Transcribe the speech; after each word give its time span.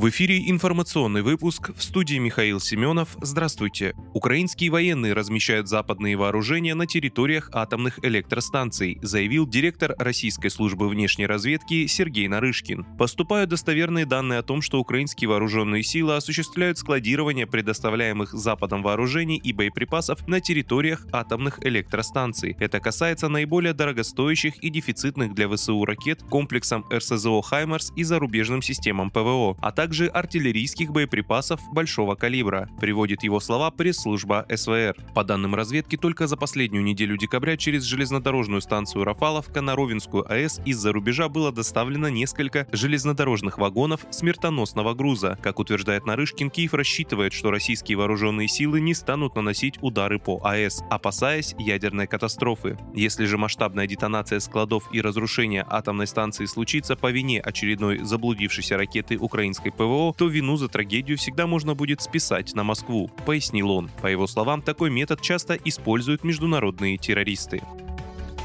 В 0.00 0.08
эфире 0.08 0.48
информационный 0.48 1.20
выпуск 1.20 1.72
в 1.76 1.82
студии 1.82 2.16
Михаил 2.16 2.58
Семенов. 2.58 3.18
Здравствуйте. 3.20 3.94
Украинские 4.14 4.70
военные 4.70 5.12
размещают 5.12 5.68
западные 5.68 6.16
вооружения 6.16 6.74
на 6.74 6.86
территориях 6.86 7.50
атомных 7.52 8.02
электростанций, 8.02 8.98
заявил 9.02 9.46
директор 9.46 9.94
Российской 9.98 10.48
службы 10.48 10.88
внешней 10.88 11.26
разведки 11.26 11.86
Сергей 11.86 12.28
Нарышкин. 12.28 12.96
Поступают 12.96 13.50
достоверные 13.50 14.06
данные 14.06 14.38
о 14.38 14.42
том, 14.42 14.62
что 14.62 14.80
украинские 14.80 15.28
вооруженные 15.28 15.82
силы 15.82 16.16
осуществляют 16.16 16.78
складирование 16.78 17.46
предоставляемых 17.46 18.32
Западом 18.32 18.82
вооружений 18.82 19.36
и 19.36 19.52
боеприпасов 19.52 20.26
на 20.26 20.40
территориях 20.40 21.06
атомных 21.12 21.62
электростанций. 21.62 22.56
Это 22.58 22.80
касается 22.80 23.28
наиболее 23.28 23.74
дорогостоящих 23.74 24.64
и 24.64 24.70
дефицитных 24.70 25.34
для 25.34 25.46
ВСУ 25.46 25.84
ракет 25.84 26.22
комплексом 26.22 26.86
РСЗО 26.90 27.42
«Хаймарс» 27.42 27.92
и 27.96 28.02
зарубежным 28.02 28.62
системам 28.62 29.10
ПВО, 29.10 29.58
а 29.60 29.72
также 29.72 29.89
артиллерийских 29.90 30.92
боеприпасов 30.92 31.60
большого 31.72 32.14
калибра, 32.14 32.68
приводит 32.80 33.22
его 33.22 33.40
слова 33.40 33.70
пресс-служба 33.70 34.46
СВР. 34.54 34.96
По 35.14 35.24
данным 35.24 35.54
разведки, 35.54 35.96
только 35.96 36.26
за 36.26 36.36
последнюю 36.36 36.84
неделю 36.84 37.16
декабря 37.16 37.56
через 37.56 37.84
железнодорожную 37.84 38.60
станцию 38.60 39.04
Рафаловка 39.04 39.60
на 39.60 39.74
Ровенскую 39.74 40.30
АЭС 40.30 40.60
из-за 40.64 40.92
рубежа 40.92 41.28
было 41.28 41.52
доставлено 41.52 42.08
несколько 42.08 42.66
железнодорожных 42.72 43.58
вагонов 43.58 44.06
смертоносного 44.10 44.94
груза. 44.94 45.38
Как 45.42 45.58
утверждает 45.58 46.06
Нарышкин, 46.06 46.50
Киев 46.50 46.74
рассчитывает, 46.74 47.32
что 47.32 47.50
российские 47.50 47.98
вооруженные 47.98 48.48
силы 48.48 48.80
не 48.80 48.94
станут 48.94 49.36
наносить 49.36 49.78
удары 49.80 50.18
по 50.18 50.40
АЭС, 50.44 50.82
опасаясь 50.90 51.54
ядерной 51.58 52.06
катастрофы. 52.06 52.78
Если 52.94 53.24
же 53.24 53.38
масштабная 53.38 53.86
детонация 53.86 54.40
складов 54.40 54.88
и 54.92 55.00
разрушение 55.00 55.64
атомной 55.68 56.06
станции 56.06 56.46
случится 56.46 56.96
по 56.96 57.10
вине 57.10 57.40
очередной 57.40 57.98
заблудившейся 57.98 58.76
ракеты 58.76 59.16
украинской 59.16 59.70
ПВО, 59.80 60.12
то 60.12 60.26
вину 60.26 60.56
за 60.56 60.68
трагедию 60.68 61.16
всегда 61.16 61.46
можно 61.46 61.74
будет 61.74 62.02
списать 62.02 62.54
на 62.54 62.64
Москву, 62.64 63.10
пояснил 63.24 63.70
он. 63.70 63.90
По 64.02 64.08
его 64.08 64.26
словам, 64.26 64.60
такой 64.60 64.90
метод 64.90 65.22
часто 65.22 65.54
используют 65.54 66.22
международные 66.22 66.98
террористы. 66.98 67.62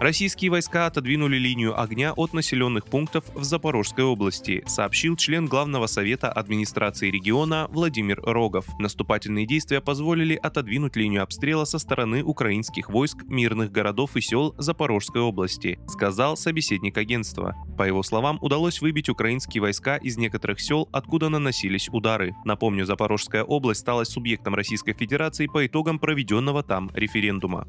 Российские 0.00 0.52
войска 0.52 0.86
отодвинули 0.86 1.38
линию 1.38 1.78
огня 1.78 2.12
от 2.12 2.32
населенных 2.32 2.84
пунктов 2.84 3.24
в 3.34 3.42
Запорожской 3.42 4.04
области, 4.04 4.62
сообщил 4.64 5.16
член 5.16 5.46
Главного 5.46 5.88
совета 5.88 6.30
администрации 6.30 7.10
региона 7.10 7.66
Владимир 7.70 8.20
Рогов. 8.22 8.64
Наступательные 8.78 9.44
действия 9.44 9.80
позволили 9.80 10.36
отодвинуть 10.36 10.94
линию 10.94 11.24
обстрела 11.24 11.64
со 11.64 11.80
стороны 11.80 12.22
украинских 12.22 12.90
войск 12.90 13.24
мирных 13.24 13.72
городов 13.72 14.14
и 14.14 14.20
сел 14.20 14.54
Запорожской 14.56 15.20
области, 15.20 15.80
сказал 15.88 16.36
собеседник 16.36 16.96
агентства. 16.96 17.56
По 17.76 17.82
его 17.82 18.04
словам, 18.04 18.38
удалось 18.40 18.80
выбить 18.80 19.08
украинские 19.08 19.62
войска 19.62 19.96
из 19.96 20.16
некоторых 20.16 20.60
сел, 20.60 20.88
откуда 20.92 21.28
наносились 21.28 21.88
удары. 21.90 22.36
Напомню, 22.44 22.86
Запорожская 22.86 23.42
область 23.42 23.80
стала 23.80 24.04
субъектом 24.04 24.54
Российской 24.54 24.92
Федерации 24.92 25.48
по 25.48 25.66
итогам 25.66 25.98
проведенного 25.98 26.62
там 26.62 26.88
референдума. 26.94 27.66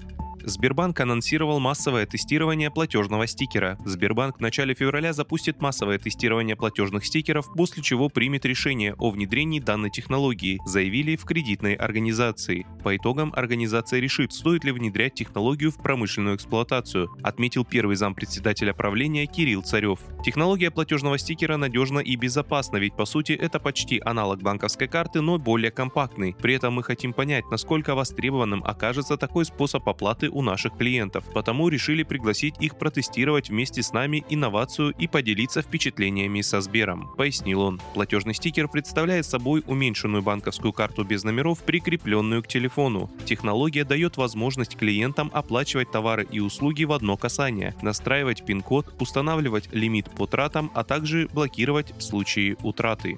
Сбербанк 0.50 1.00
анонсировал 1.00 1.60
массовое 1.60 2.08
тестирование 2.08 2.72
платежного 2.72 3.28
стикера. 3.28 3.78
Сбербанк 3.86 4.38
в 4.38 4.42
начале 4.42 4.74
февраля 4.74 5.14
запустит 5.14 5.62
массовое 5.62 6.00
тестирование 6.00 6.56
платежных 6.56 7.06
стикеров, 7.06 7.54
после 7.56 7.84
чего 7.84 8.10
примет 8.10 8.46
решение 8.46 8.96
о 8.96 9.12
внедрении 9.12 9.60
данной 9.60 9.92
технологии, 9.92 10.60
заявили 10.66 11.16
в 11.16 11.26
кредитной 11.26 11.76
организации. 11.76 12.66
По 12.84 12.98
итогам 12.98 13.32
организация 13.36 14.00
решит, 14.00 14.34
стоит 14.34 14.64
ли 14.64 14.72
внедрять 14.72 15.14
технологию 15.14 15.72
в 15.72 15.76
промышленную 15.76 16.36
эксплуатацию, 16.36 17.10
отметил 17.22 17.64
первый 17.64 17.96
зампредседателя 17.96 18.74
правления 18.74 19.28
Кирилл 19.28 19.62
Царев. 19.62 20.00
Технология 20.26 20.72
платежного 20.72 21.20
стикера 21.20 21.58
надежна 21.58 22.00
и 22.00 22.16
безопасна, 22.16 22.78
ведь 22.78 22.96
по 22.96 23.06
сути 23.06 23.34
это 23.34 23.60
почти 23.60 24.02
аналог 24.04 24.42
банковской 24.42 24.88
карты, 24.88 25.22
но 25.22 25.38
более 25.38 25.70
компактный. 25.70 26.36
При 26.42 26.56
этом 26.56 26.74
мы 26.74 26.84
хотим 26.84 27.14
понять, 27.14 27.46
насколько 27.52 27.94
востребованным 27.94 28.64
окажется 28.64 29.16
такой 29.16 29.46
способ 29.46 29.88
оплаты 29.88 30.32
у 30.40 30.42
наших 30.42 30.78
клиентов, 30.78 31.26
потому 31.34 31.68
решили 31.68 32.04
пригласить 32.04 32.56
их 32.60 32.78
протестировать 32.78 33.50
вместе 33.50 33.84
с 33.84 33.92
нами 33.92 34.24
инновацию 34.30 34.94
и 34.98 35.08
поделиться 35.08 35.62
впечатлениями 35.62 36.42
со 36.42 36.62
Сбером, 36.62 37.12
пояснил 37.18 37.62
он. 37.62 37.82
Платежный 37.94 38.34
стикер 38.34 38.70
представляет 38.70 39.26
собой 39.26 39.64
уменьшенную 39.68 40.24
банковскую 40.24 40.72
карту 40.72 41.04
без 41.04 41.24
номеров, 41.24 41.60
прикрепленную 41.64 42.42
к 42.42 42.48
телефону. 42.48 43.12
Технология 43.26 43.84
дает 43.84 44.16
возможность 44.16 44.78
клиентам 44.78 45.30
оплачивать 45.34 45.92
товары 45.92 46.26
и 46.32 46.40
услуги 46.40 46.86
в 46.86 46.94
одно 46.94 47.18
касание, 47.18 47.76
настраивать 47.82 48.46
пин-код, 48.46 48.94
устанавливать 49.00 49.70
лимит 49.74 50.10
по 50.10 50.26
тратам, 50.26 50.72
а 50.74 50.84
также 50.84 51.28
блокировать 51.34 51.92
в 51.98 52.02
случае 52.02 52.56
утраты. 52.64 53.18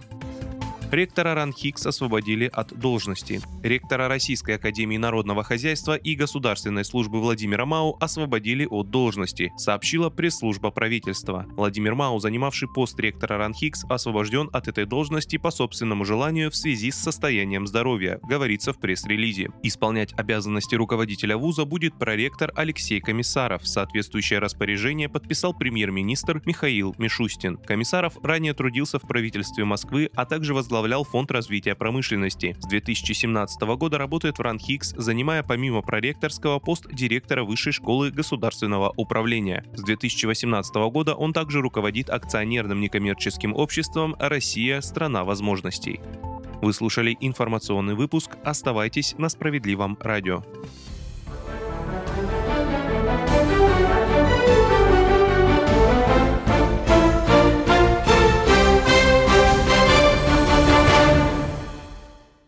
Ректора 0.91 1.35
РАНХИКС 1.35 1.85
освободили 1.85 2.52
от 2.52 2.78
должности. 2.78 3.40
Ректора 3.63 4.09
Российской 4.09 4.56
Академии 4.56 4.97
Народного 4.97 5.41
Хозяйства 5.41 5.96
и 5.96 6.16
Государственной 6.16 6.84
службы 6.84 7.22
Владимира 7.22 7.66
Мау 7.66 7.96
освободили 8.02 8.68
от 8.69 8.90
должности, 8.90 9.53
сообщила 9.56 10.09
пресс-служба 10.09 10.69
правительства. 10.69 11.46
Владимир 11.56 11.96
Мау, 11.96 12.19
занимавший 12.19 12.68
пост 12.68 13.00
ректора 13.00 13.38
РАНХИКС, 13.38 13.85
освобожден 13.85 14.50
от 14.52 14.68
этой 14.68 14.85
должности 14.85 15.38
по 15.38 15.50
собственному 15.50 16.03
желанию 16.03 16.52
в 16.52 16.57
связи 16.57 16.91
с 16.91 16.97
состоянием 16.97 17.68
здоровья, 17.68 18.19
говорится 18.23 18.73
в 18.73 18.79
пресс-релизе. 18.81 19.47
Исполнять 19.63 20.12
обязанности 20.18 20.75
руководителя 20.75 21.38
вуза 21.38 21.63
будет 21.63 21.97
проректор 21.97 22.52
Алексей 22.53 23.00
Комиссаров. 23.00 23.66
Соответствующее 23.66 24.40
распоряжение 24.40 25.08
подписал 25.08 25.53
премьер-министр 25.53 26.41
Михаил 26.46 26.94
Мишустин. 26.97 27.56
Комиссаров 27.56 28.18
ранее 28.22 28.53
трудился 28.53 29.00
в 29.00 29.03
правительстве 29.03 29.63
Москвы, 29.63 30.09
а 30.16 30.25
также 30.25 30.53
возглавлял 30.53 30.80
возглавлял 30.81 31.03
Фонд 31.03 31.29
развития 31.29 31.75
промышленности. 31.75 32.55
С 32.59 32.65
2017 32.65 33.61
года 33.77 33.99
работает 33.99 34.39
в 34.39 34.41
РАНХИКС, 34.41 34.95
занимая 34.97 35.43
помимо 35.43 35.83
проректорского 35.83 36.57
пост 36.57 36.87
директора 36.91 37.43
Высшей 37.43 37.71
школы 37.71 38.09
государственного 38.09 38.91
управления. 38.97 39.63
С 39.75 39.83
2018 39.83 40.73
года 40.91 41.13
он 41.13 41.33
также 41.33 41.61
руководит 41.61 42.09
акционерным 42.09 42.79
некоммерческим 42.79 43.53
обществом 43.53 44.15
«Россия– 44.17 44.81
страна 44.81 45.23
возможностей». 45.23 45.99
Вы 46.63 46.73
слушали 46.73 47.15
информационный 47.19 47.93
выпуск. 47.93 48.37
Оставайтесь 48.43 49.13
на 49.19 49.29
справедливом 49.29 49.99
радио. 50.01 50.43